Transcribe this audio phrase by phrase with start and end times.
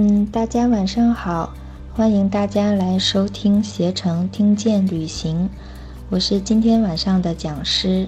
[0.00, 1.52] 嗯，大家晚上好，
[1.92, 5.50] 欢迎大家来收听携程听见旅行，
[6.08, 8.06] 我是今天晚上的讲师。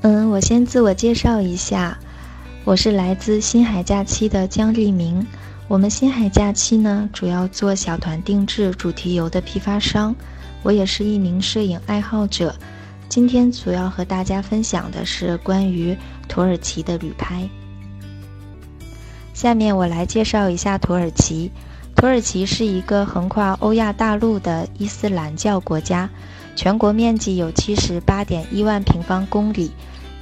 [0.00, 1.98] 嗯，我先自我介绍一下，
[2.64, 5.26] 我是来自新海假期的江立明。
[5.68, 10.16] 我们新海假期呢，主要做小团定制主题游的批发商，
[10.62, 12.56] 我也是一名摄影爱好者。
[13.10, 15.94] 今天主要和大家分享的是关于
[16.26, 17.46] 土耳其的旅拍。
[19.34, 21.50] 下面我来介绍一下土耳其。
[21.96, 26.08] 土耳其是一个横跨欧亚大陆的伊斯兰教国家，
[26.56, 29.72] 全国面积有七十八点一万平方公里，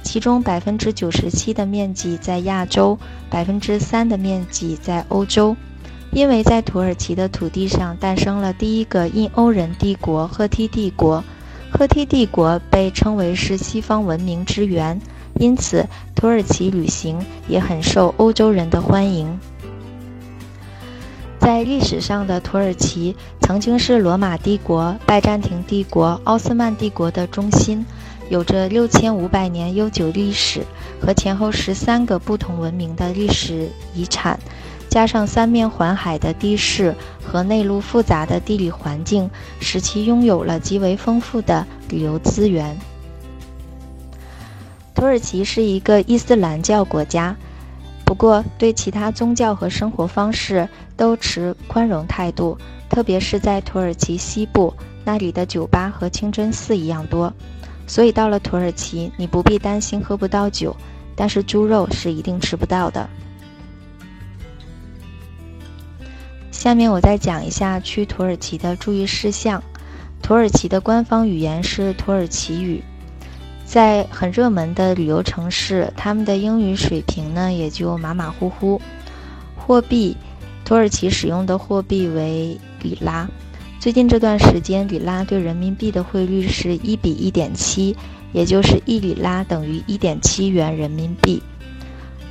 [0.01, 2.97] 其中百分之九十七的面积在亚洲，
[3.29, 5.55] 百分之三的面积在欧洲。
[6.11, 11.23] 因为在土耳其的土地上诞生了第一个印欧人帝国——赫梯帝国。
[11.71, 15.01] 赫梯帝国被称为是西方文明之源，
[15.35, 19.39] 因此土耳其旅行也很受欧洲人的欢迎。
[21.39, 27.85] 在历史上的土耳其曾经是罗马帝国、拜占庭帝国、奥斯曼帝国的中心，
[28.29, 30.61] 有着六千五百年悠久历史
[31.01, 34.39] 和前后十三个不同文明的历史遗产。
[34.87, 42.77] 加上三面环海的地势和内陆复杂的地理环境，使其拥有了极为丰富的旅游资源。
[45.03, 47.35] 土耳其是一个伊斯兰教国家，
[48.05, 50.65] 不过对其他宗教和生活方式
[50.95, 52.57] 都持宽容态度，
[52.89, 57.33] 特别是在土耳其西部，那里的酒吧和清真寺一样多，
[57.85, 60.73] 所以到了土耳其，你不必担心喝不到酒，
[61.17, 63.09] 但是猪肉是一定吃不到的。
[66.49, 69.61] 下面我再讲一下去土耳其的注意事项。
[70.21, 72.81] 土耳其的官方语言是土耳其语，
[73.73, 78.79] 在很热门的旅游城市，他们的英语水平呢也就马马虎虎。
[79.55, 80.15] 货币，
[80.63, 83.27] 土耳其使用的货币为里拉。
[83.79, 87.97] 最近这段时间，里拉对人民币的汇率是一比一点七，
[88.31, 91.41] 也就是一里拉等于一点七元人民币。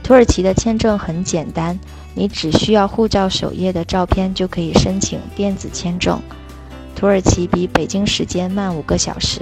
[0.04, 1.76] 土耳其的签证很简单。
[2.14, 6.20] 你只需要护照首页的照片就可以申请电子签证。
[6.94, 9.40] 土耳其比北京时间慢五个小时。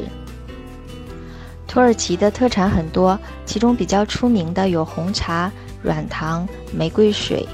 [1.70, 3.16] 土耳其的特产很多，
[3.46, 5.48] 其中比较出名的有红茶、
[5.80, 7.46] 软糖、玫瑰水。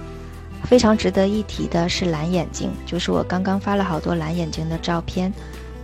[0.65, 5.31] 非常值得一提的是蓝眼睛，就是我刚刚发了好多蓝眼睛的照片。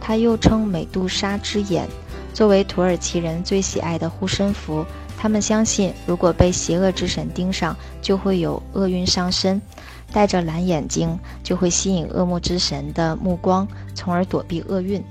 [0.01, 1.87] 它又称美杜莎之眼，
[2.33, 4.83] 作为土耳其人最喜爱的护身符。
[5.19, 9.61] 他们相信，如果被邪恶之神盯上，就会有厄运上身。
[10.11, 15.05] 戴着蓝眼睛，就会吸引恶魔之神的目光，从而躲避厄运。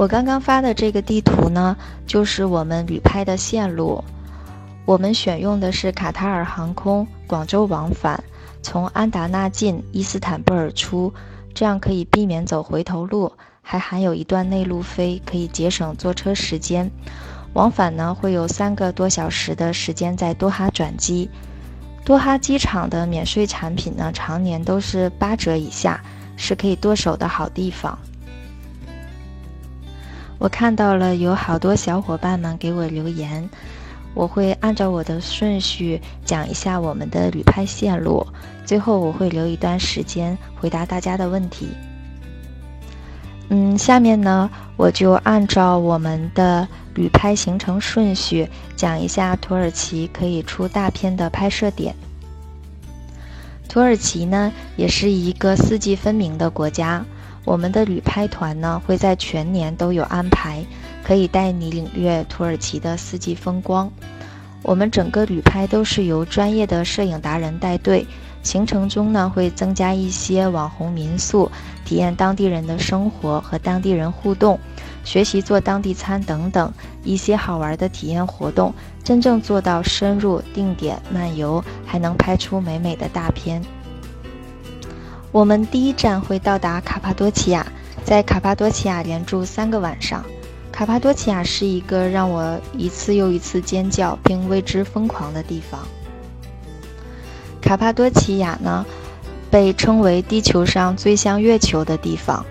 [0.00, 4.02] 我刚刚发的这个地图呢，就是我们旅拍的线路。
[4.86, 8.24] 我们选用的是卡塔尔航空广州往返，
[8.62, 11.12] 从安达纳进，伊斯坦布尔出，
[11.52, 13.30] 这样可以避免走回头路，
[13.60, 16.90] 还含有一段内陆飞，可以节省坐车时间。
[17.52, 21.28] 往返呢会有三个多小时的时间在多哈转机，
[22.06, 26.02] 多哈机场的免税产品呢常年都是八折以下，
[26.38, 27.98] 是可以剁手的好地方。
[30.40, 33.48] 我看到了有好多小伙伴们给我留言，
[34.14, 38.26] 我会按照我的顺序讲一下我们的旅拍线路，
[38.64, 41.68] 最后我会留一段时间回答大家的问题。
[43.50, 46.66] 嗯，下面呢我就按照我们的。
[46.92, 51.94] 旅拍行程顺序，讲一下土耳其可以出大片的拍摄点。
[53.68, 57.06] 土耳其呢，也是一个四季分明的国家。
[57.44, 60.64] 我们的旅拍团呢，会在全年都有安排，
[61.02, 63.90] 可以带你领略土耳其的四季风光。
[64.62, 68.06] 我们整个旅拍都是由专业的摄影达人带队。
[68.42, 71.50] 行程中呢，会增加一些网红民宿，
[71.84, 74.58] 体验当地人的生活和当地人互动，
[75.04, 76.72] 学习做当地餐等等
[77.04, 78.72] 一些好玩的体验活动，
[79.04, 83.62] 真正做到深入定点漫游，还能拍出美美的大片。
[85.32, 87.64] 我们第一站会到达卡帕多奇亚，
[88.04, 90.24] 在卡帕多奇亚连住三个晚上。
[90.72, 95.80] 卡帕多奇亚是一个让我一次又一次尖叫并为之疯狂的地方。
[97.60, 98.84] 卡帕多奇亚呢，
[99.50, 102.44] 被称为地球上最像月球的地方，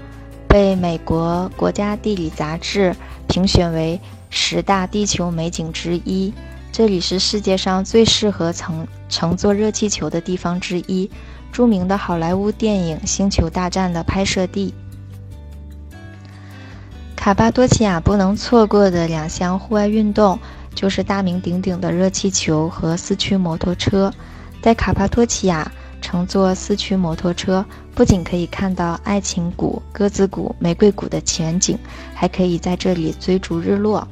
[0.48, 2.96] 被美国国家地理杂志
[3.28, 4.00] 评选为
[4.30, 6.34] 十大地球美景之一。
[6.72, 11.10] 这里是世界上最适合乘乘坐热气球的地方之一，
[11.51, 14.74] 著名的好莱坞电影《星球大战》的拍摄地。
[17.16, 20.40] 卡帕多奇亚不能错过的两项户外运动，
[20.74, 24.12] 就是大名鼎鼎的热气球和四驱摩托车。
[24.62, 25.69] 在卡帕多奇亚
[26.01, 31.78] 乘坐四驱摩托车，不仅可以看到爱情谷、鸽子谷、玫瑰谷的全景，
[32.13, 34.07] 还可以在这里追逐日落。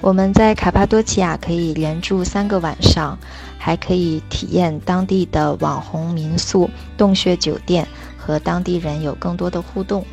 [0.00, 3.18] 我们在卡帕多奇亚可以连住三个晚上，
[3.58, 7.86] 还可以体验当地的网红民宿、洞穴酒店，
[8.16, 10.04] 和当地人有更多的互动。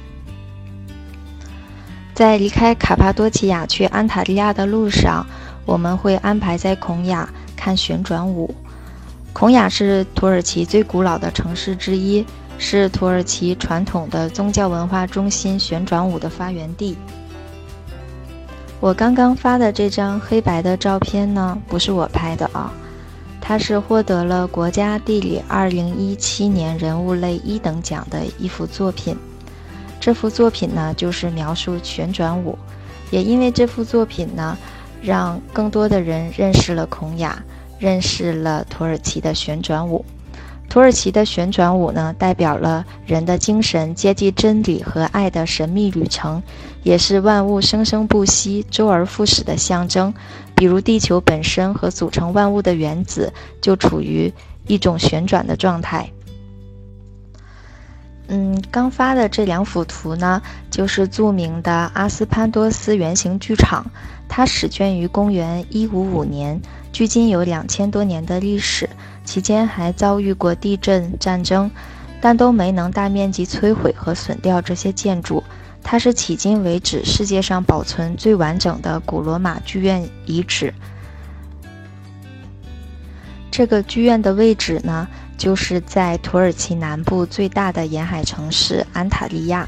[2.15, 5.25] 在离开卡帕多奇亚去安塔利亚的路上，
[5.65, 8.55] 我们会安排在孔雅看旋转舞。
[9.33, 12.25] 孔雅是土耳其最古老的城市之一，
[12.57, 16.97] 是土耳其传统的宗教文化中心，旋转舞的发源地。
[18.81, 22.71] 我刚刚发的这张黑白的照片呢，不是我拍的啊，
[23.41, 29.17] 它是获得了国家地理2017年人物类一等奖的一幅作品。
[29.99, 32.55] 这幅作品呢，就是描述旋转舞，
[33.09, 34.55] 也因为这幅作品呢，
[35.01, 37.41] 让更多的人认识了孔雅，
[37.79, 40.05] 认识了土耳其的旋转舞。
[40.69, 46.43] 土耳其的旋转舞呢，代表了人的精神接近真理和爱的神秘旅程，
[46.83, 50.13] 也是万物生生不息、周而复始的象征。
[50.53, 53.31] 比如地球本身和组成万物的原子
[53.61, 54.33] 就处于
[54.67, 56.09] 一种旋转的状态。
[58.27, 60.41] 嗯，刚发的这两幅图呢，
[60.71, 63.85] 就是著名的阿斯潘多斯圆形剧场，
[64.27, 66.59] 它始建于公元一五五年，
[66.91, 68.89] 距今有两千多年的历史。
[69.25, 71.69] 期间还遭遇过地震、战争，
[72.21, 75.43] 但都没能大面积摧毁和损掉这些建筑。
[75.83, 80.73] 它是迄今为止世界上保存最完整的古罗马剧院遗址。
[83.51, 85.07] 这个剧院的位置呢，
[85.37, 89.67] 就是在土耳其南部最大的沿海城市安塔利亚。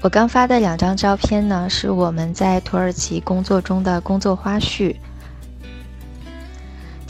[0.00, 4.96] 我刚发的两张照片呢，是我们在土耳其工作中的工作花絮。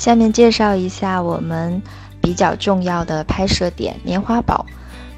[0.03, 1.81] 下面介绍一下我们
[2.21, 4.67] 比较重要的拍摄点——棉花堡。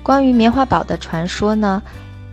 [0.03, 1.83] 关于棉花堡的传说呢，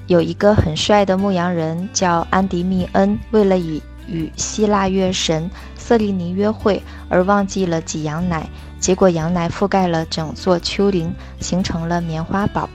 [0.07, 8.45] 有一个很帅的牧羊人叫安迪密恩，为了与与希腊月神瑟利尼约会而忘记了挤羊奶，
[8.81, 12.69] 结果羊奶覆盖了整座丘陵，形成了棉花堡。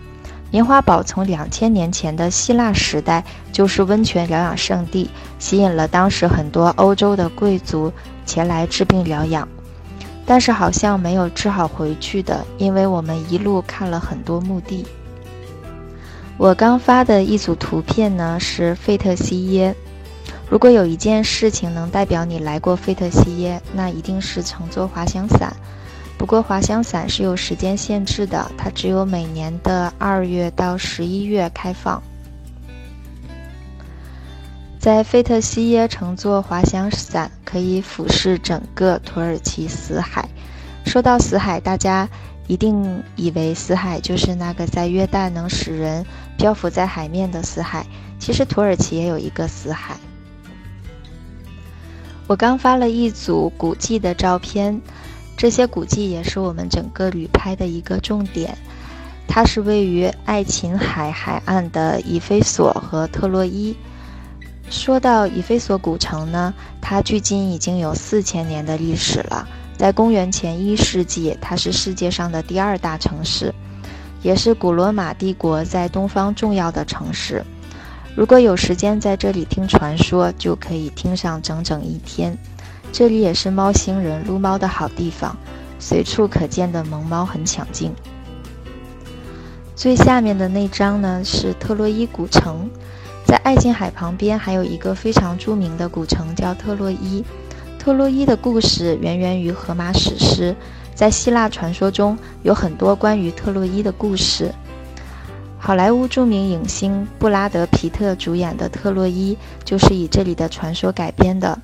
[0.50, 7.93] 棉花堡从两千年前的希腊时代就是温泉疗养圣地，吸引了当时很多欧洲的贵族
[8.25, 9.46] 前来治病疗养。
[10.26, 14.84] 但是好像没有治好回去的，因为我们一路看了很多墓地。
[16.37, 19.75] 我刚发的一组图片呢是费特西耶。
[20.50, 25.55] 如果有一件事情能代表你来过费特西耶，那一定是乘坐滑翔伞。
[26.19, 32.02] 不过滑翔伞是有时间限制的，它只有每年的二月到十一月开放。
[34.78, 40.28] 在费特西耶乘坐滑翔伞，可以俯视整个土耳其死海。
[40.84, 42.08] 说到死海，大家
[42.46, 46.06] 一定以为死海就是那个在约旦能使人
[46.38, 47.84] 漂浮在海面的死海。
[48.20, 49.96] 其实土耳其也有一个死海。
[52.28, 54.81] 我刚发了一组古迹的照片，
[55.37, 58.56] 这些古迹也是我们整个旅拍的一个重点。
[59.26, 63.76] 它是位于爱琴海海岸的以菲索和特洛伊。
[64.68, 69.46] 说到以菲索古城呢，它距今已经有四千年的历史了。
[69.76, 73.54] 在公元前一世纪，它是世界上的第二大城市，
[74.23, 77.44] 也是古罗马帝国在东方重要的城市。
[78.16, 82.37] 如果有时间在这里听传说，就可以听上整整一天。
[82.90, 85.37] 这里也是猫星人撸猫的好地方，
[85.78, 87.94] 随处可见的萌猫很抢镜。
[89.75, 92.68] 最下面的那张呢，是特洛伊古城。
[93.26, 97.25] 在爱琴海旁边还有一个非常著名的古城，叫特洛伊。
[97.76, 100.54] 特洛伊的故事源源于荷马史诗，
[100.95, 104.52] 在希腊传说中有很多关于特洛伊的故事。
[105.59, 111.59] 好莱坞著名影星布拉德·皮特主演的《特洛伊》就是以这里的传说改编的。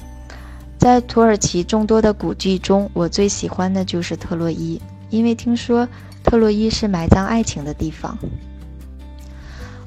[0.79, 5.87] 在土耳其众多的古迹中，我最喜欢的就是特洛伊，因为听说
[6.25, 8.19] 特洛伊是埋葬爱情的地方。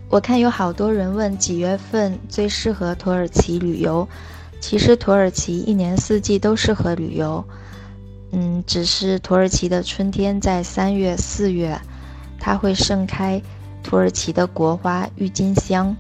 [0.10, 4.08] 我看有好多人问几月份最适合土耳其旅游，
[4.62, 7.44] 其实土耳其一年四季都适合旅游，
[8.32, 11.78] 嗯，只是土耳其的春天在三月四月，
[12.40, 13.42] 它会盛开
[13.84, 15.94] 土耳其的国花郁金香，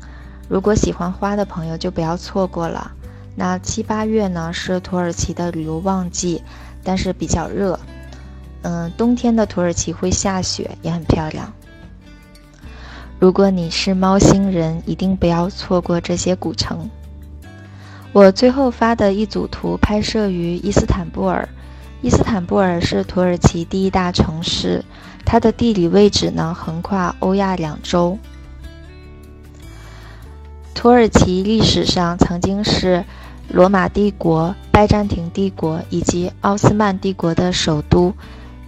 [0.47, 2.91] 如果喜欢花的朋友就不要错过了。
[3.35, 6.41] 那七八月呢是土耳其的旅游旺季，
[6.83, 7.77] 但是比较热，
[8.61, 11.51] 嗯，冬天的土耳其会下雪，也很漂亮。
[13.25, 16.87] 如果你是猫星人，一定不要错过这些古城。
[18.13, 21.49] 我最后发的一组图拍摄于伊斯坦布尔。
[22.03, 24.85] 伊斯坦布尔是土耳其第一大城市，
[25.25, 28.15] 它的地理位置呢横跨欧亚两洲。
[30.75, 33.03] 土耳其历史上曾经是
[33.49, 38.13] 罗马帝国、拜占庭帝国以及奥斯曼帝国的首都。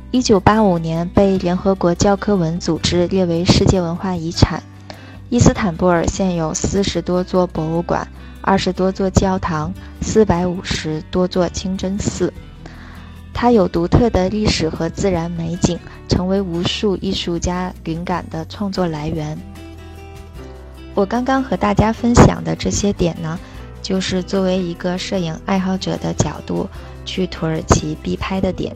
[0.10, 4.64] 一九八五年被联合国教科文组织列为世界文化遗产。
[5.30, 8.08] 伊斯坦布尔现有四十多座博物馆、
[8.42, 12.32] 二十多座教堂、四百五十多座清真寺。
[13.34, 19.38] 它有独特的历史和自然美景，成为无数艺术家灵感的创作来源。
[20.96, 23.38] 我刚刚和大家分享的这些点呢，
[23.82, 26.70] 就是作为一个摄影爱好者的角度
[27.04, 28.74] 去土耳其必拍的点。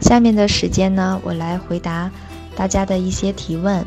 [0.00, 2.10] 下面的时间呢，我来回答
[2.54, 3.84] 大家的一些提问。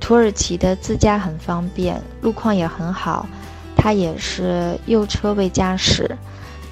[0.00, 3.26] 土耳其的自驾很方便，路况也很好，
[3.76, 6.16] 它也是右车位驾驶。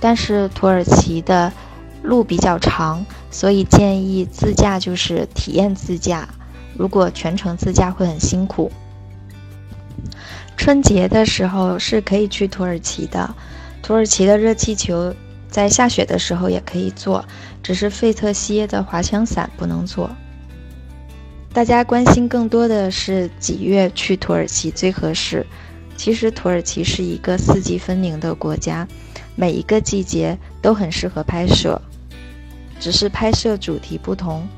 [0.01, 1.53] 但是土耳其的
[2.03, 6.29] 路比较长，所以建议自驾就是体验自驾。
[6.77, 8.71] 如果全程自驾会很辛苦。
[10.57, 13.35] 春节的时候是可以去土耳其的，
[13.83, 15.15] 土耳其的热气球。
[15.53, 17.25] 在下雪的时候也可以做，
[17.63, 20.11] 只是费特西耶的滑翔伞不能做。
[21.53, 25.47] 大家关心更多的是几月去土耳其最合适？
[25.95, 28.89] 其实土耳其是一个四季分明的国家，
[29.37, 31.79] 每一个季节都很适合拍摄，
[32.81, 34.49] 只是拍摄主题不同。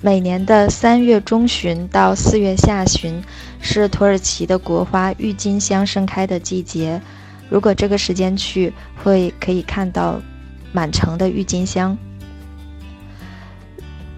[0.00, 3.22] 每年的三月中旬到四月下旬
[3.60, 7.00] 是土耳其的国花郁金香盛开的季节。
[7.48, 8.72] 如果这个时间去，
[9.02, 10.20] 会可以看到
[10.72, 11.96] 满城的郁金香。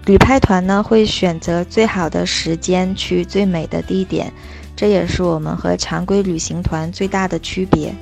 [0.05, 4.31] 旅拍团呢会选择最好的时间去最美的地点，
[4.75, 7.93] 这也是我们和常规旅行团最大的区别。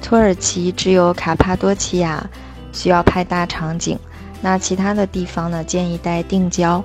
[0.00, 2.30] 土耳其只有卡帕多奇亚
[2.72, 3.98] 需要拍大场景，
[4.40, 6.82] 那其他的地方呢建议带定焦，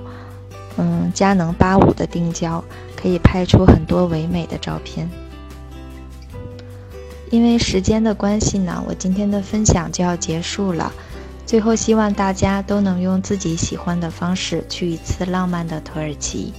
[0.76, 2.62] 嗯，佳能八五的定焦
[2.94, 5.08] 可以拍出很多唯美的照片。
[7.32, 10.92] 因为时间的关系呢，我今天的分享就要结束了。
[11.46, 16.52] 最后，希望大家都能用自己喜欢的方式去一次浪漫的土耳其。